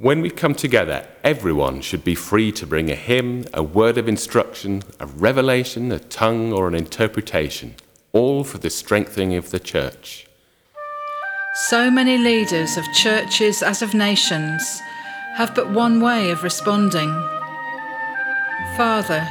[0.00, 4.08] When we come together, everyone should be free to bring a hymn, a word of
[4.08, 7.74] instruction, a revelation, a tongue, or an interpretation,
[8.14, 10.26] all for the strengthening of the church.
[11.68, 14.80] So many leaders of churches as of nations
[15.34, 17.10] have but one way of responding.
[18.78, 19.28] Father,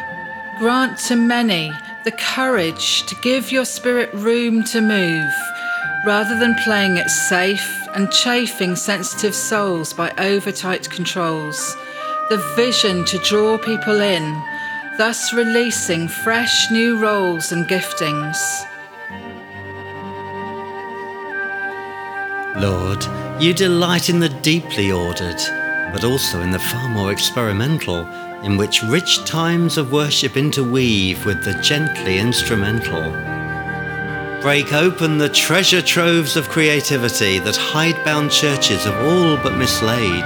[0.59, 1.71] grant to many
[2.03, 5.33] the courage to give your spirit room to move
[6.05, 11.75] rather than playing it safe and chafing sensitive souls by overtight controls,
[12.29, 14.41] the vision to draw people in,
[14.97, 18.37] thus releasing fresh new roles and giftings.
[22.57, 23.05] Lord,
[23.41, 25.41] you delight in the deeply ordered,
[25.93, 28.05] but also in the far more experimental,
[28.43, 33.28] in which rich times of worship interweave with the gently instrumental.
[34.41, 40.23] Break open the treasure troves of creativity that hidebound churches have all but mislaid.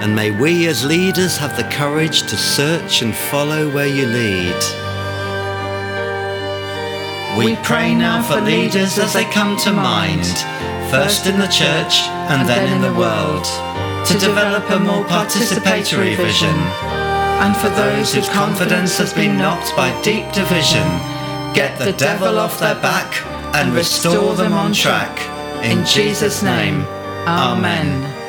[0.00, 4.54] And may we as leaders have the courage to search and follow where you lead.
[7.36, 10.24] We pray now for leaders as they come to mind,
[10.92, 13.44] first in the church and then in the world,
[14.06, 16.54] to develop a more participatory vision.
[17.42, 20.86] And for those whose confidence has been knocked by deep division,
[21.54, 25.20] get the devil off their back and restore them on track.
[25.64, 26.82] In Jesus' name,
[27.26, 28.21] Amen.